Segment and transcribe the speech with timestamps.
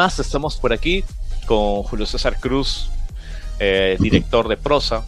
[0.00, 1.04] más estamos por aquí
[1.44, 2.88] con Julio César Cruz,
[3.58, 5.04] eh, director de Prosa,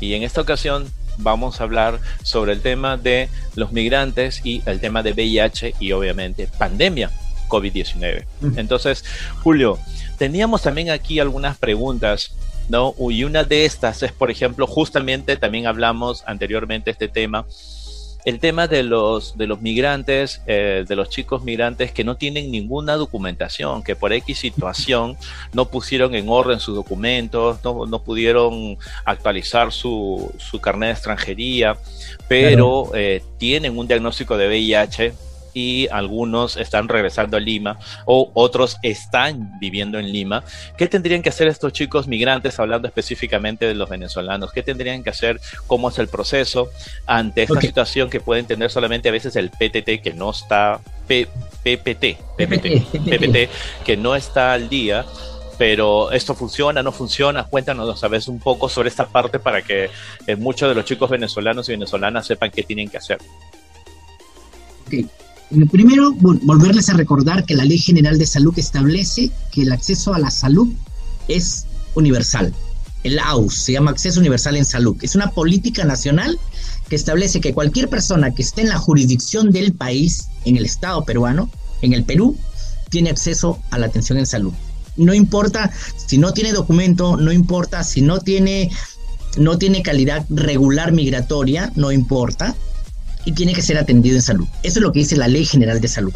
[0.00, 0.86] y en esta ocasión
[1.16, 5.92] vamos a hablar sobre el tema de los migrantes y el tema de VIH y
[5.92, 7.10] obviamente pandemia
[7.48, 8.26] COVID-19.
[8.56, 9.02] Entonces,
[9.42, 9.78] Julio,
[10.18, 12.34] teníamos también aquí algunas preguntas
[12.68, 12.94] ¿no?
[13.10, 17.46] Y una de estas es, por ejemplo, justamente también hablamos anteriormente este tema,
[18.24, 22.50] el tema de los, de los migrantes, eh, de los chicos migrantes que no tienen
[22.50, 25.16] ninguna documentación, que por X situación
[25.52, 31.76] no pusieron en orden sus documentos, no, no pudieron actualizar su, su carnet de extranjería,
[32.26, 35.12] pero eh, tienen un diagnóstico de VIH
[35.54, 40.44] y algunos están regresando a Lima o otros están viviendo en Lima.
[40.76, 44.52] ¿Qué tendrían que hacer estos chicos migrantes, hablando específicamente de los venezolanos?
[44.52, 45.40] ¿Qué tendrían que hacer?
[45.66, 46.68] ¿Cómo es el proceso
[47.06, 52.18] ante esta situación que pueden tener solamente a veces el PTT que no está, PPT,
[52.36, 53.48] PPT, PPT,
[53.84, 55.06] que no está al día?
[55.56, 57.44] pero esto funciona, no funciona.
[57.44, 59.88] Cuéntanos a veces un poco sobre esta parte para que
[60.26, 63.18] eh, muchos de los chicos venezolanos y venezolanas sepan qué tienen que hacer.
[64.86, 65.08] Okay.
[65.70, 70.18] Primero, volverles a recordar que la Ley General de Salud establece que el acceso a
[70.18, 70.68] la salud
[71.28, 72.52] es universal.
[73.02, 74.96] El AUS se llama Acceso Universal en Salud.
[75.02, 76.38] Es una política nacional
[76.88, 81.04] que establece que cualquier persona que esté en la jurisdicción del país, en el Estado
[81.04, 81.50] peruano,
[81.82, 82.36] en el Perú,
[82.88, 84.52] tiene acceso a la atención en salud.
[84.96, 85.70] No importa
[86.06, 88.70] si no tiene documento, no importa si no tiene,
[89.36, 92.56] no tiene calidad regular migratoria, no importa
[93.24, 94.46] y tiene que ser atendido en salud.
[94.62, 96.12] Eso es lo que dice la Ley General de Salud.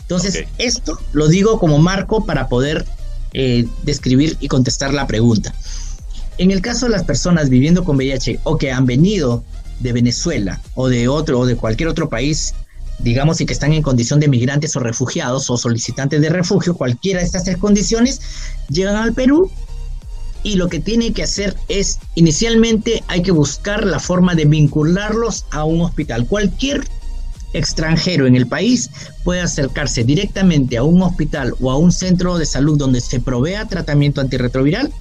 [0.00, 2.84] Entonces, esto lo digo como marco para poder
[3.32, 5.52] eh, describir y contestar la pregunta.
[6.38, 9.42] En el caso de las personas viviendo con VIH o que han venido
[9.80, 12.54] de Venezuela o de otro o de cualquier otro país,
[12.98, 17.20] digamos, y que están en condición de migrantes o refugiados o solicitantes de refugio, cualquiera
[17.20, 18.20] de estas tres condiciones,
[18.68, 19.50] llegan al Perú
[20.46, 25.44] y lo que tiene que hacer es, inicialmente hay que buscar la forma de vincularlos
[25.50, 26.24] a un hospital.
[26.28, 26.86] Cualquier
[27.52, 28.90] extranjero en el país
[29.24, 33.66] puede acercarse directamente a un hospital o a un centro de salud donde se provea
[33.66, 34.92] tratamiento antirretroviral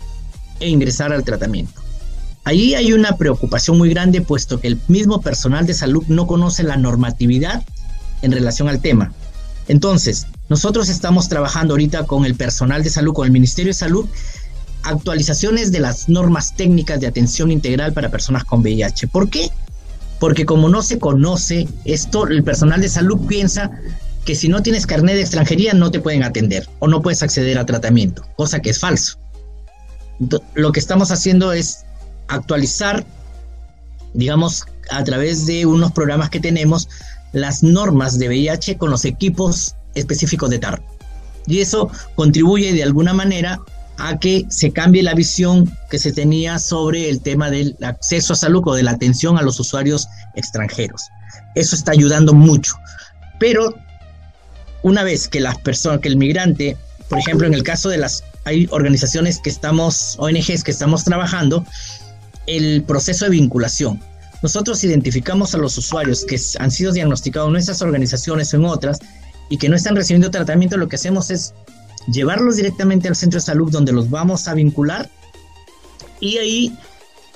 [0.59, 1.79] e ingresar al tratamiento.
[2.43, 6.63] Allí hay una preocupación muy grande puesto que el mismo personal de salud no conoce
[6.63, 7.63] la normatividad
[8.23, 9.13] en relación al tema.
[9.67, 14.07] Entonces, nosotros estamos trabajando ahorita con el personal de salud, con el Ministerio de Salud,
[14.85, 19.07] actualizaciones de las normas técnicas de atención integral para personas con VIH.
[19.07, 19.49] ¿Por qué?
[20.19, 23.71] Porque como no se conoce esto, el personal de salud piensa
[24.23, 27.57] que si no tienes carnet de extranjería no te pueden atender o no puedes acceder
[27.57, 29.17] a tratamiento, cosa que es falso.
[30.53, 31.85] lo que estamos haciendo es
[32.27, 33.05] actualizar,
[34.13, 36.87] digamos, a través de unos programas que tenemos,
[37.33, 40.81] las normas de VIH con los equipos específicos de TAR.
[41.47, 43.59] Y eso contribuye de alguna manera
[43.97, 48.35] a que se cambie la visión que se tenía sobre el tema del acceso a
[48.35, 51.03] salud o de la atención a los usuarios extranjeros.
[51.55, 52.75] Eso está ayudando mucho.
[53.39, 53.73] Pero
[54.83, 56.77] una vez que las personas, que el migrante,
[57.09, 61.65] por ejemplo, en el caso de las, hay organizaciones que estamos, ONGs que estamos trabajando,
[62.47, 64.01] el proceso de vinculación.
[64.41, 68.99] Nosotros identificamos a los usuarios que han sido diagnosticados en nuestras organizaciones o en otras
[69.49, 71.53] y que no están recibiendo tratamiento, lo que hacemos es
[72.07, 75.09] llevarlos directamente al centro de salud donde los vamos a vincular
[76.19, 76.77] y ahí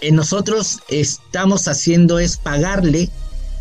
[0.01, 3.09] eh, nosotros estamos haciendo es pagarle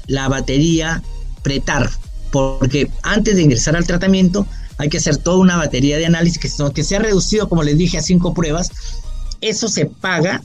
[0.07, 1.03] la batería
[1.43, 1.91] pretar,
[2.31, 4.47] porque antes de ingresar al tratamiento
[4.79, 7.77] hay que hacer toda una batería de análisis que, que se ha reducido, como les
[7.77, 8.71] dije, a cinco pruebas.
[9.41, 10.43] Eso se paga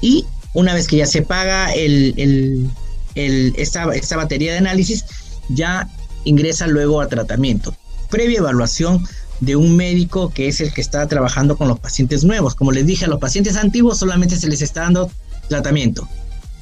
[0.00, 0.24] y
[0.54, 2.70] una vez que ya se paga el, el,
[3.14, 5.04] el, esta, esta batería de análisis,
[5.50, 5.88] ya
[6.24, 7.76] ingresa luego a tratamiento.
[8.10, 9.06] Previa evaluación
[9.40, 12.54] de un médico que es el que está trabajando con los pacientes nuevos.
[12.54, 15.10] Como les dije, a los pacientes antiguos solamente se les está dando
[15.48, 16.08] tratamiento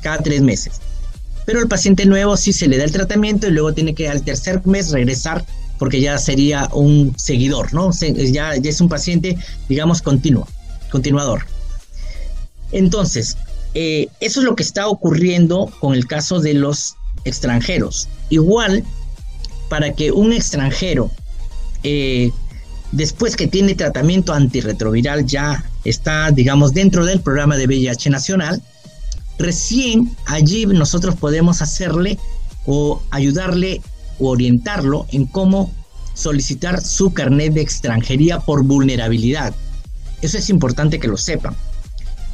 [0.03, 0.81] cada tres meses.
[1.45, 4.23] Pero el paciente nuevo sí se le da el tratamiento y luego tiene que al
[4.23, 5.45] tercer mes regresar
[5.79, 7.91] porque ya sería un seguidor, ¿no?
[7.93, 9.37] Ya, ya es un paciente,
[9.69, 10.47] digamos, continuo,
[10.91, 11.45] continuador.
[12.71, 13.37] Entonces,
[13.75, 16.95] eh, eso es lo que está ocurriendo con el caso de los
[17.25, 18.09] extranjeros.
[18.31, 18.85] Igual,
[19.69, 21.11] para que un extranjero
[21.83, 22.31] eh,
[22.93, 28.63] después que tiene tratamiento antirretroviral ya está, digamos, dentro del programa de VIH nacional,
[29.39, 32.19] recién allí nosotros podemos hacerle
[32.67, 33.81] o ayudarle
[34.19, 35.73] o orientarlo en cómo
[36.15, 39.55] solicitar su carnet de extranjería por vulnerabilidad.
[40.21, 41.57] Eso es importante que lo sepan.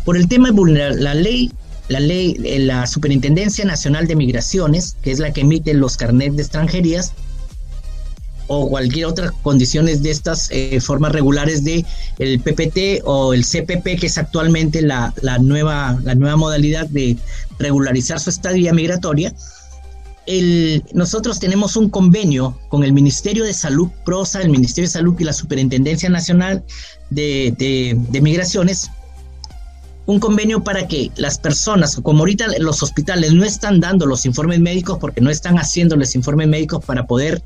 [0.04, 1.52] Por el tema de vulnerabilidad, la ley,
[1.88, 6.36] la ley, eh, la Superintendencia Nacional de Migraciones, que es la que emite los carnets
[6.36, 7.12] de extranjerías,
[8.48, 11.84] o cualquier otra condiciones de estas eh, formas regulares de
[12.18, 17.16] el PPT o el CPP, que es actualmente la, la, nueva, la nueva modalidad de
[17.58, 19.34] regularizar su estadía migratoria,
[20.26, 25.16] el, nosotros tenemos un convenio con el Ministerio de Salud, PROSA, el Ministerio de Salud
[25.18, 26.64] y la Superintendencia Nacional
[27.08, 28.90] de, de, de Migraciones,
[30.04, 34.58] un convenio para que las personas, como ahorita los hospitales no están dando los informes
[34.58, 37.42] médicos porque no están haciéndoles informes médicos para poder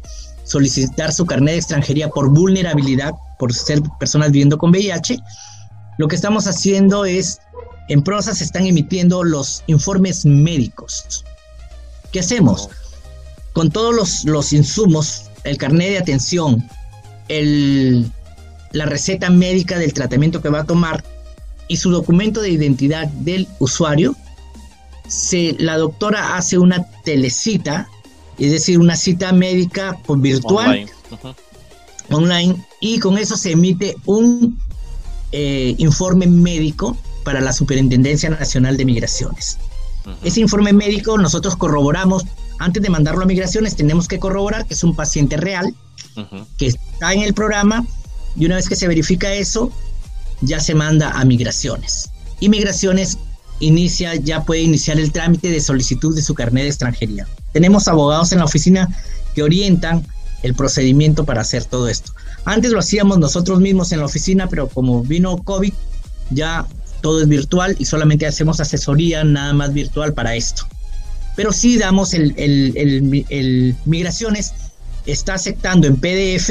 [0.52, 5.18] solicitar su carnet de extranjería por vulnerabilidad, por ser personas viviendo con VIH,
[5.98, 7.40] lo que estamos haciendo es,
[7.88, 11.24] en prosa se están emitiendo los informes médicos.
[12.12, 12.68] ¿Qué hacemos?
[13.54, 16.68] Con todos los, los insumos, el carnet de atención,
[17.28, 18.10] el,
[18.72, 21.02] la receta médica del tratamiento que va a tomar
[21.68, 24.14] y su documento de identidad del usuario,
[25.08, 27.88] se, la doctora hace una telecita
[28.38, 30.88] es decir, una cita médica por virtual,
[32.10, 34.58] online, y con eso se emite un
[35.32, 39.58] eh, informe médico para la Superintendencia Nacional de Migraciones.
[40.24, 42.24] Ese informe médico nosotros corroboramos,
[42.58, 45.74] antes de mandarlo a migraciones, tenemos que corroborar que es un paciente real,
[46.58, 47.86] que está en el programa,
[48.36, 49.70] y una vez que se verifica eso,
[50.40, 52.10] ya se manda a migraciones.
[52.40, 53.18] Y migraciones
[53.60, 57.26] inicia, ya puede iniciar el trámite de solicitud de su carnet de extranjería.
[57.52, 58.88] Tenemos abogados en la oficina
[59.34, 60.06] que orientan
[60.42, 62.12] el procedimiento para hacer todo esto.
[62.44, 65.72] Antes lo hacíamos nosotros mismos en la oficina, pero como vino COVID,
[66.30, 66.66] ya
[67.00, 70.66] todo es virtual y solamente hacemos asesoría nada más virtual para esto.
[71.36, 74.52] Pero sí damos el, el, migraciones,
[75.06, 76.50] está aceptando en PDF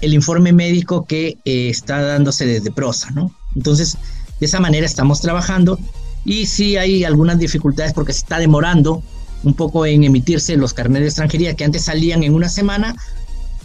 [0.00, 3.34] el informe médico que eh, está dándose desde prosa, ¿no?
[3.54, 3.96] Entonces,
[4.40, 5.78] de esa manera estamos trabajando
[6.24, 9.02] y sí hay algunas dificultades porque se está demorando
[9.42, 12.94] un poco en emitirse los carnets de extranjería que antes salían en una semana,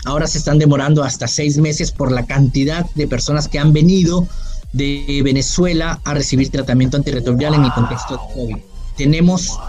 [0.05, 4.27] ahora se están demorando hasta seis meses por la cantidad de personas que han venido
[4.73, 8.57] de Venezuela a recibir tratamiento antirretroviral en el contexto de COVID.
[8.95, 9.59] Tenemos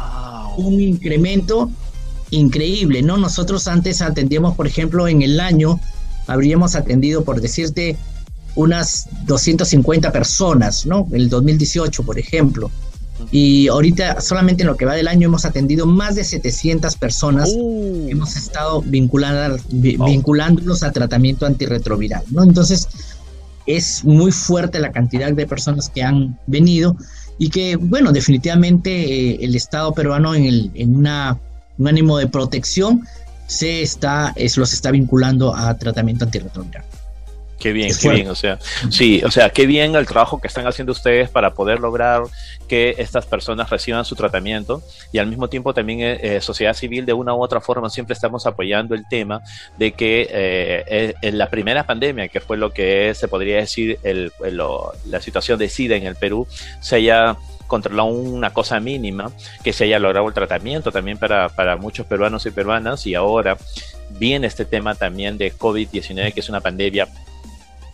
[0.57, 1.71] un incremento
[2.31, 3.17] increíble, ¿no?
[3.17, 5.81] Nosotros antes atendíamos, por ejemplo, en el año,
[6.27, 7.97] habríamos atendido, por decirte,
[8.59, 11.07] unas 250 personas, ¿no?
[11.13, 12.73] El 2018, por ejemplo.
[13.31, 17.51] Y ahorita, solamente en lo que va del año, hemos atendido más de 700 personas.
[17.55, 18.09] Uh.
[18.11, 22.43] Hemos estado vinculando vinculándolos a tratamiento antirretroviral, ¿no?
[22.43, 22.89] Entonces,
[23.67, 26.97] es muy fuerte la cantidad de personas que han venido
[27.39, 31.39] y que, bueno, definitivamente eh, el Estado peruano en, el, en una,
[31.79, 33.07] un ánimo de protección
[33.47, 36.85] se está, es, los está vinculando a tratamiento antirretroviral.
[37.59, 38.59] Qué bien, qué bien, o sea,
[38.89, 42.23] sí, o sea, qué bien el trabajo que están haciendo ustedes para poder lograr
[42.69, 47.05] que estas personas reciban su tratamiento y al mismo tiempo también eh, eh, sociedad civil
[47.05, 49.43] de una u otra forma siempre estamos apoyando el tema
[49.77, 54.33] de que eh, en la primera pandemia, que fue lo que se podría decir el,
[55.07, 56.47] la situación de SIDA en el Perú,
[56.81, 59.33] se haya controlado una cosa mínima,
[59.65, 63.59] que se haya logrado el tratamiento también para, para muchos peruanos y peruanas y ahora
[64.11, 67.09] viene este tema también de COVID-19, que es una pandemia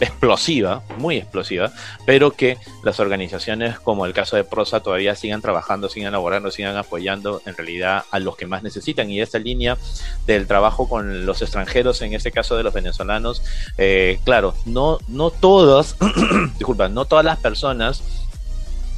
[0.00, 1.72] explosiva, muy explosiva,
[2.06, 6.76] pero que las organizaciones como el caso de Prosa todavía sigan trabajando, sigan elaborando, sigan
[6.76, 9.10] apoyando en realidad a los que más necesitan.
[9.10, 9.76] Y esta línea
[10.26, 13.42] del trabajo con los extranjeros, en este caso de los venezolanos,
[13.78, 15.96] eh, claro, no, no todas,
[16.58, 18.02] disculpa, no todas las personas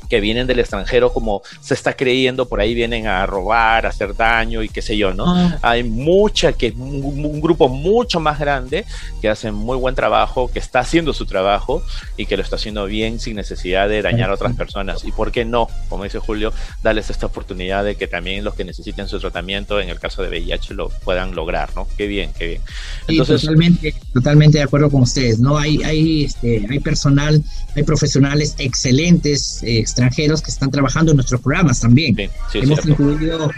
[0.08, 4.14] que vienen del extranjero como se está creyendo, por ahí vienen a robar, a hacer
[4.14, 5.24] daño y qué sé yo, ¿no?
[5.26, 5.58] Ah.
[5.62, 8.84] Hay mucha, que un, grupo mucho más grande
[9.20, 11.82] que hace muy buen trabajo, que está haciendo su trabajo
[12.16, 15.04] y que lo está haciendo bien sin necesidad de dañar a otras personas.
[15.04, 18.64] Y por qué no, como dice Julio, darles esta oportunidad de que también los que
[18.64, 21.86] necesiten su tratamiento, en el caso de VIH, lo puedan lograr, ¿no?
[21.96, 22.62] Qué bien, qué bien.
[23.08, 25.58] Entonces, totalmente, totalmente de acuerdo con ustedes, ¿no?
[25.58, 27.42] Hay, hay, este, hay personal,
[27.74, 32.30] hay profesionales excelentes, eh, extranjeros que están trabajando en nuestros programas también.
[32.52, 33.50] Hemos incluido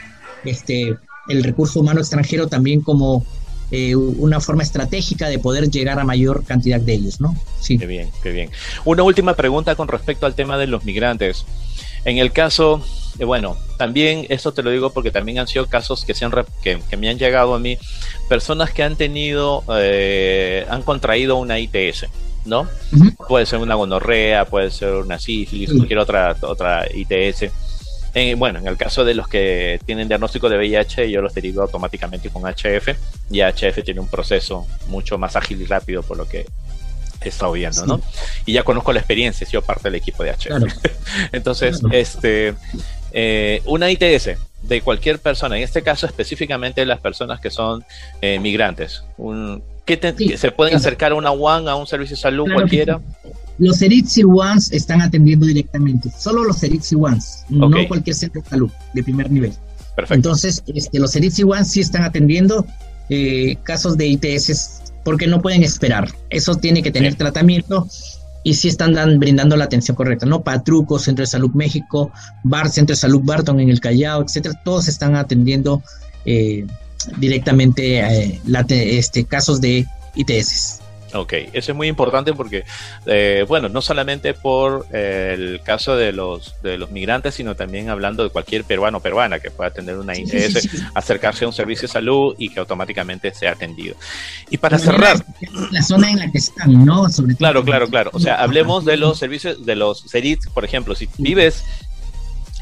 [0.44, 0.96] este,
[1.28, 3.26] el recurso humano extranjero también como
[3.72, 7.36] eh, una forma estratégica de poder llegar a mayor cantidad de ellos, ¿no?
[7.60, 7.76] Sí.
[7.76, 8.50] Qué bien, qué bien.
[8.84, 11.44] Una última pregunta con respecto al tema de los migrantes.
[12.04, 12.84] En el caso,
[13.18, 16.32] eh, bueno, también eso te lo digo porque también han sido casos que, se han,
[16.62, 17.78] que, me han llegado a mí,
[18.28, 22.06] personas que han tenido, eh, han contraído una ITS.
[22.48, 22.68] ¿No?
[23.28, 27.52] Puede ser una gonorrea, puede ser una sífilis, cualquier otra, otra ITS.
[28.36, 32.30] bueno, en el caso de los que tienen diagnóstico de VIH, yo los derivo automáticamente
[32.30, 32.88] con HF.
[33.30, 36.46] Y HF tiene un proceso mucho más ágil y rápido por lo que
[37.20, 38.00] he estado viendo, ¿no?
[38.46, 40.84] Y ya conozco la experiencia, yo parte del equipo de HF.
[41.32, 42.54] Entonces, este,
[43.12, 44.30] eh, una ITS
[44.62, 47.84] de cualquier persona, en este caso específicamente las personas que son
[48.20, 52.44] eh, migrantes, un, ¿Qué ¿Se pueden acercar a una WAN, a un servicio de salud
[52.52, 53.00] cualquiera?
[53.58, 58.70] Los Eritzi Ones están atendiendo directamente, solo los Eritzi Ones, no cualquier centro de salud
[58.92, 59.52] de primer nivel.
[59.96, 60.14] Perfecto.
[60.14, 62.66] Entonces, este, los Eritzi Ones sí están atendiendo
[63.08, 66.12] eh, casos de ITS porque no pueden esperar.
[66.28, 67.88] Eso tiene que tener tratamiento
[68.44, 70.42] y sí están brindando la atención correcta, ¿no?
[70.42, 72.12] Patruco, Centro de Salud México,
[72.44, 75.82] Bar, Centro de Salud Barton en el Callao, etcétera, todos están atendiendo
[76.26, 76.66] eh,
[77.16, 78.40] directamente eh,
[78.70, 80.80] este, casos de ITS.
[81.14, 82.64] Ok, eso es muy importante porque,
[83.06, 87.88] eh, bueno, no solamente por eh, el caso de los, de los migrantes, sino también
[87.88, 91.88] hablando de cualquier peruano o peruana que pueda tener una ITS, acercarse a un servicio
[91.88, 93.96] de salud y que automáticamente sea atendido.
[94.50, 95.24] Y para cerrar...
[95.70, 97.06] La zona en la que están, ¿no?
[97.38, 98.10] claro, claro, claro.
[98.12, 101.64] O sea, hablemos de los servicios, de los CERITs, por ejemplo, si vives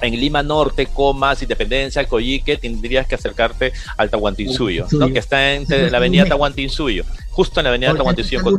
[0.00, 5.12] en Lima Norte, Comas, Independencia, Coyique, tendrías que acercarte al Tahuantinsuyo, ¿no?
[5.12, 8.58] que está en la avenida Tahuantinsuyo, justo en la avenida Tahuantinsuyo con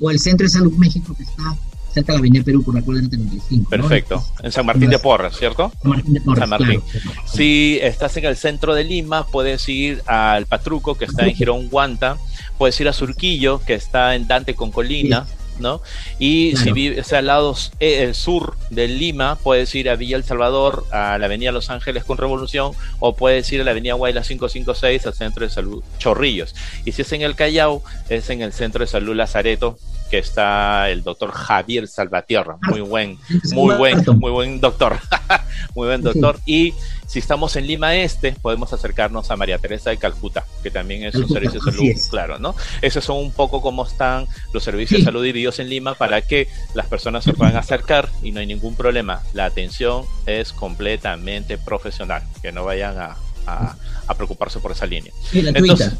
[0.00, 1.56] O el Centro de Salud México que está
[1.92, 3.68] cerca de la avenida Perú por la cuadra 35.
[3.68, 5.72] Perfecto, en San Martín de Porras, ¿cierto?
[5.82, 6.82] San Martín de Porras, San Martín.
[7.26, 11.68] Si estás en el centro de Lima, puedes ir al Patruco, que está en Girón
[11.68, 12.16] Guanta,
[12.58, 15.26] puedes ir a Surquillo, que está en Dante con Colina.
[15.60, 15.80] ¿No?
[16.18, 20.24] Y si vives al lado eh, el sur de Lima, puedes ir a Villa El
[20.24, 24.22] Salvador, a la Avenida Los Ángeles con Revolución, o puedes ir a la Avenida Guayla
[24.22, 26.54] 556 al Centro de Salud Chorrillos.
[26.84, 29.78] Y si es en el Callao, es en el Centro de Salud Lazareto,
[30.10, 33.18] que está el doctor Javier Salvatierra, muy buen,
[33.52, 34.98] muy buen, muy buen doctor,
[35.74, 36.38] muy buen doctor.
[36.44, 36.74] Y
[37.06, 41.14] si estamos en Lima Este, podemos acercarnos a María Teresa de Calcuta, que también es
[41.16, 42.54] un servicio de salud, claro, ¿no?
[42.82, 46.48] Esos son un poco como están los servicios de salud divididos en Lima para que
[46.74, 49.22] las personas se puedan acercar y no hay ningún problema.
[49.32, 53.16] La atención es completamente profesional, que no vayan a,
[53.46, 53.76] a,
[54.16, 55.12] preocuparse por esa línea.
[55.32, 55.92] Y gratuita.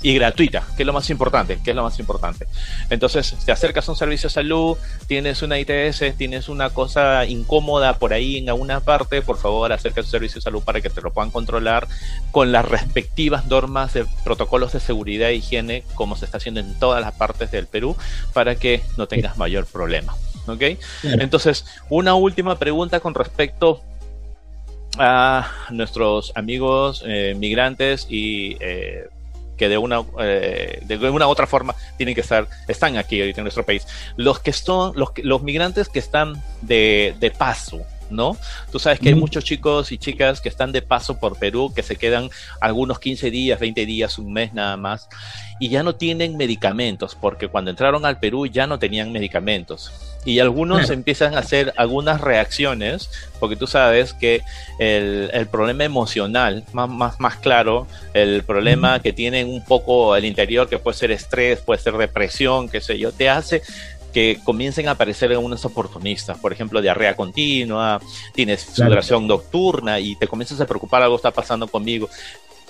[0.00, 2.46] y gratuita, que es lo más importante, que es lo más importante.
[2.88, 4.76] Entonces, te acercas a un servicio de salud,
[5.08, 10.00] tienes una ITS, tienes una cosa incómoda por ahí en alguna parte, por favor, acerca
[10.00, 11.88] a un servicio de salud para que te lo puedan controlar
[12.30, 16.78] con las respectivas normas de protocolos de seguridad e higiene, como se está haciendo en
[16.78, 17.96] todas las partes del Perú,
[18.32, 20.14] para que no tengas mayor problema.
[20.46, 20.62] ¿Ok?
[21.02, 23.80] Entonces, una última pregunta con respecto
[24.98, 29.08] a nuestros amigos eh, migrantes y eh,
[29.56, 33.40] que de una eh, de una u otra forma tienen que estar están aquí ahorita
[33.40, 33.86] en nuestro país.
[34.16, 38.36] Los que son los los migrantes que están de, de paso ¿no?
[38.70, 41.82] Tú sabes que hay muchos chicos y chicas que están de paso por Perú, que
[41.82, 45.08] se quedan algunos 15 días, 20 días, un mes nada más,
[45.58, 49.92] y ya no tienen medicamentos, porque cuando entraron al Perú ya no tenían medicamentos.
[50.24, 54.42] Y algunos empiezan a hacer algunas reacciones, porque tú sabes que
[54.78, 60.24] el, el problema emocional, más, más, más claro, el problema que tienen un poco el
[60.24, 63.62] interior, que puede ser estrés, puede ser depresión, qué sé yo, te hace
[64.12, 68.00] que comiencen a aparecer algunos oportunistas, por ejemplo, diarrea continua,
[68.34, 72.08] tienes sudoración nocturna y te comienzas a preocupar, algo está pasando conmigo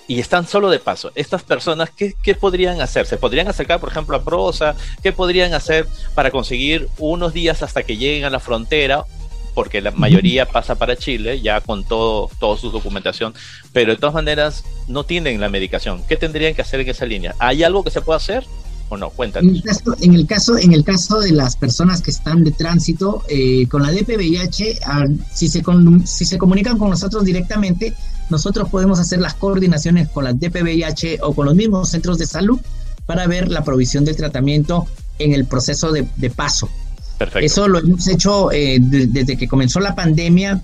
[0.09, 1.13] y están solo de paso.
[1.15, 3.07] Estas personas, ¿qué, ¿qué, podrían hacer?
[3.07, 4.75] ¿Se podrían acercar, por ejemplo, a Prosa?
[5.03, 9.05] ¿Qué podrían hacer para conseguir unos días hasta que lleguen a la frontera?
[9.55, 13.35] Porque la mayoría pasa para Chile, ya con todo, toda su documentación,
[13.73, 16.03] pero de todas maneras no tienen la medicación.
[16.07, 17.35] ¿Qué tendrían que hacer en esa línea?
[17.39, 18.45] ¿Hay algo que se pueda hacer?
[18.93, 19.09] ¿O no?
[19.09, 19.51] Cuéntanos.
[19.51, 22.51] En el caso, en el caso, en el caso de las personas que están de
[22.51, 25.63] tránsito, eh, con la DPVIH, ah, si, se
[26.05, 27.95] si se comunican con nosotros directamente,
[28.29, 32.61] nosotros podemos hacer las coordinaciones con la DPVIH o con los mismos centros de salud
[33.07, 34.87] para ver la provisión de tratamiento
[35.19, 36.69] en el proceso de, paso.
[37.17, 37.47] Perfecto.
[37.47, 40.61] Eso lo hemos hecho eh, desde que comenzó la pandemia.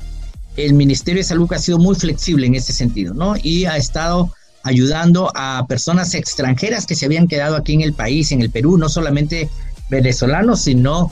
[0.55, 3.37] El Ministerio de Salud ha sido muy flexible en ese sentido, ¿no?
[3.43, 4.35] Y ha estado
[4.69, 8.79] ayudando a personas extranjeras que se habían quedado aquí en el país, en el Perú,
[8.79, 9.49] no solamente
[9.91, 11.11] venezolanos, sino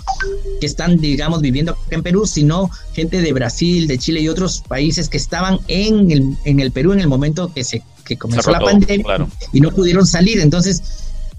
[0.60, 5.08] que están, digamos, viviendo en Perú, sino gente de Brasil, de Chile y otros países
[5.08, 8.60] que estaban en el, en el Perú en el momento que se que comenzó la
[8.60, 10.38] pandemia y no pudieron salir.
[10.38, 10.82] Entonces,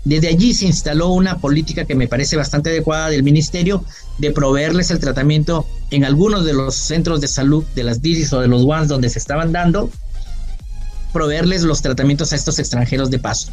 [0.04, 3.84] desde allí se instaló una política que me parece bastante adecuada del ministerio
[4.18, 8.42] de proveerles el tratamiento en algunos de los centros de salud de las DIRIS o
[8.42, 9.90] de los WANS donde se estaban dando,
[11.14, 13.52] proveerles los tratamientos a estos extranjeros de paso.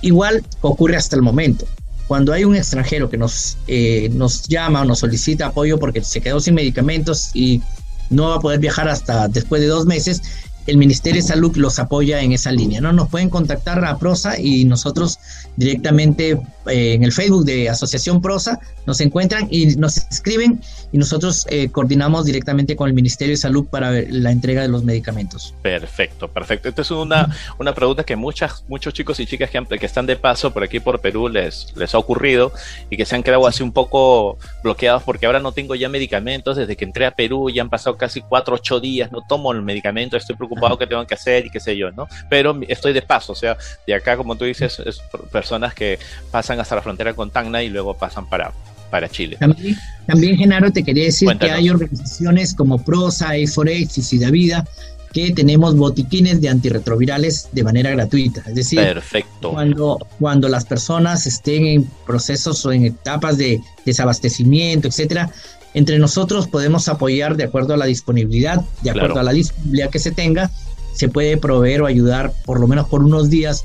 [0.00, 1.66] Igual ocurre hasta el momento
[2.12, 6.20] cuando hay un extranjero que nos, eh, nos llama o nos solicita apoyo porque se
[6.20, 7.62] quedó sin medicamentos y
[8.10, 10.20] no va a poder viajar hasta después de dos meses,
[10.66, 12.92] el Ministerio de Salud los apoya en esa línea, ¿no?
[12.92, 15.18] Nos pueden contactar a Prosa y nosotros
[15.56, 20.60] directamente eh, en el Facebook de Asociación Prosa, nos encuentran y nos escriben
[20.92, 24.84] y nosotros eh, coordinamos directamente con el Ministerio de Salud para la entrega de los
[24.84, 25.54] medicamentos.
[25.62, 26.68] Perfecto, perfecto.
[26.68, 30.16] Esta es una, una pregunta que muchas, muchos chicos y chicas que, que, están de
[30.16, 32.52] paso por aquí por Perú les, les ha ocurrido
[32.90, 36.56] y que se han quedado así un poco bloqueados porque ahora no tengo ya medicamentos.
[36.56, 39.62] Desde que entré a Perú ya han pasado casi cuatro, ocho días, no tomo el
[39.62, 42.08] medicamento, estoy preocupado que tengo que hacer y qué sé yo, ¿no?
[42.28, 45.00] Pero estoy de paso, o sea, de acá, como tú dices, es
[45.30, 45.98] personas que
[46.30, 48.52] pasan hasta la frontera con Tacna y luego pasan para,
[48.90, 49.36] para Chile.
[49.38, 54.64] También, también Genaro, te quería decir que hay organizaciones como PROSA, A4X y Sidavida
[55.12, 58.42] que tenemos botiquines de antirretrovirales de manera gratuita.
[58.46, 59.52] Es decir, Perfecto.
[59.52, 65.30] Cuando, cuando las personas estén en procesos o en etapas de desabastecimiento, etcétera,
[65.74, 69.98] entre nosotros podemos apoyar de acuerdo a la disponibilidad, de acuerdo a la disponibilidad que
[69.98, 70.50] se tenga,
[70.94, 73.64] se puede proveer o ayudar por lo menos por unos días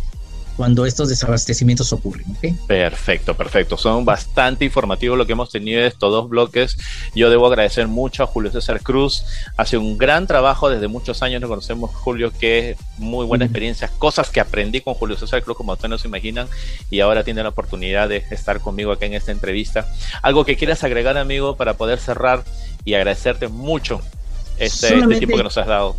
[0.58, 2.26] cuando estos desabastecimientos ocurren.
[2.66, 3.78] Perfecto, perfecto.
[3.78, 6.78] Son bastante informativos lo que hemos tenido estos dos bloques.
[7.14, 9.24] Yo debo agradecer mucho a Julio César Cruz.
[9.56, 11.40] Hace un gran trabajo desde muchos años.
[11.42, 13.92] Nos conocemos, Julio, que muy buena experiencia.
[14.00, 16.48] Cosas que aprendí con Julio César Cruz, como ustedes no se imaginan.
[16.90, 19.88] Y ahora tiene la oportunidad de estar conmigo acá en esta entrevista.
[20.24, 22.44] Algo que quieras agregar, amigo, para poder cerrar
[22.84, 24.02] y agradecerte mucho
[24.58, 25.96] este, este tiempo que nos has dado.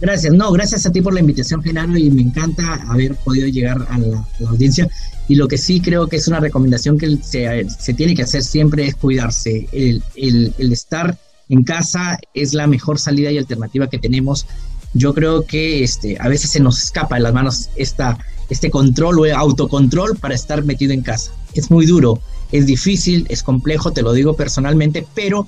[0.00, 3.86] Gracias, no, gracias a ti por la invitación, Genaro, y me encanta haber podido llegar
[3.90, 4.88] a la, audiencia.
[5.28, 8.86] Y lo que sí creo que es una recomendación que se, tiene que hacer siempre
[8.86, 9.68] es cuidarse.
[9.72, 11.18] El, el, estar
[11.50, 14.46] en casa es la mejor salida y alternativa que tenemos.
[14.94, 19.20] Yo creo que este, a veces se nos escapa de las manos esta, este control
[19.20, 21.30] o autocontrol para estar metido en casa.
[21.52, 22.20] Es muy duro,
[22.52, 25.46] es difícil, es complejo, te lo digo personalmente, pero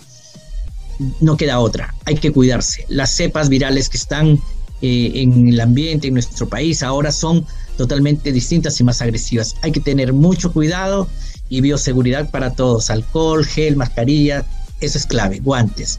[1.20, 2.84] no queda otra, hay que cuidarse.
[2.88, 4.40] Las cepas virales que están
[4.80, 7.46] eh, en el ambiente, en nuestro país, ahora son
[7.76, 9.56] totalmente distintas y más agresivas.
[9.62, 11.08] Hay que tener mucho cuidado
[11.48, 14.44] y bioseguridad para todos, alcohol, gel, mascarilla,
[14.80, 15.98] eso es clave, guantes.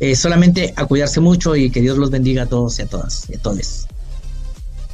[0.00, 3.26] Eh, solamente a cuidarse mucho y que Dios los bendiga a todos y a todas
[3.30, 3.86] y a todos.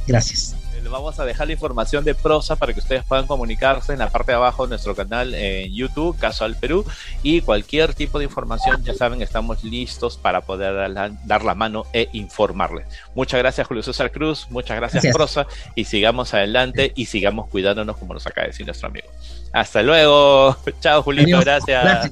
[0.07, 0.55] Gracias
[0.91, 4.31] vamos a dejar la información de prosa para que ustedes puedan comunicarse en la parte
[4.31, 6.85] de abajo de nuestro canal en YouTube, Casual Perú,
[7.23, 10.93] y cualquier tipo de información, ya saben, estamos listos para poder
[11.25, 12.85] dar la, mano e informarles.
[13.15, 18.13] Muchas gracias, Julio César Cruz, muchas gracias, prosa, y sigamos adelante y sigamos cuidándonos, como
[18.13, 19.07] nos acaba de decir nuestro amigo.
[19.53, 20.55] Hasta luego.
[20.81, 22.11] Chao, Julito, gracias.